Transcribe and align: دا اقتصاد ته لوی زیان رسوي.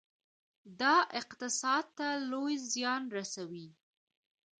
دا 0.79 0.95
اقتصاد 1.21 1.85
ته 1.97 2.07
لوی 2.31 2.55
زیان 2.71 3.03
رسوي. 3.17 3.67